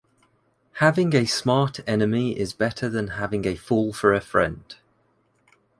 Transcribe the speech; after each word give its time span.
Having 0.79 1.13
a 1.15 1.25
smart 1.25 1.79
enemy 1.85 2.35
is 2.35 2.53
better 2.55 2.89
than 2.89 3.09
having 3.21 3.45
a 3.45 3.53
fool 3.55 3.93
for 3.93 4.15
a 4.15 4.19
friend. 4.19 4.75